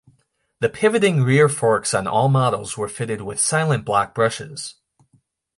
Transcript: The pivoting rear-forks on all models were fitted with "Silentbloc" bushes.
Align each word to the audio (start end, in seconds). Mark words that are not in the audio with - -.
The 0.61 0.69
pivoting 0.69 1.21
rear-forks 1.21 1.93
on 1.93 2.07
all 2.07 2.27
models 2.27 2.75
were 2.75 2.87
fitted 2.87 3.21
with 3.21 3.37
"Silentbloc" 3.37 4.15
bushes. 4.15 4.73